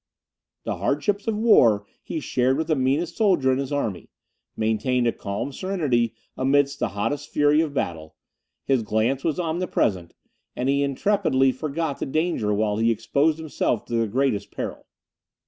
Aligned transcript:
The 0.63 0.77
hardships 0.77 1.27
of 1.27 1.37
war 1.37 1.85
he 2.01 2.19
shared 2.19 2.57
with 2.57 2.65
the 2.65 2.75
meanest 2.75 3.17
soldier 3.17 3.51
in 3.51 3.59
his 3.59 3.71
army; 3.71 4.09
maintained 4.57 5.05
a 5.05 5.11
calm 5.11 5.51
serenity 5.53 6.15
amidst 6.35 6.79
the 6.79 6.87
hottest 6.97 7.29
fury 7.29 7.61
of 7.61 7.71
battle; 7.75 8.15
his 8.65 8.81
glance 8.81 9.23
was 9.23 9.39
omnipresent, 9.39 10.15
and 10.55 10.67
he 10.69 10.81
intrepidly 10.81 11.51
forgot 11.51 11.99
the 11.99 12.07
danger 12.07 12.51
while 12.51 12.77
he 12.77 12.89
exposed 12.89 13.37
himself 13.37 13.85
to 13.85 13.93
the 13.95 14.07
greatest 14.07 14.49
peril. 14.49 14.87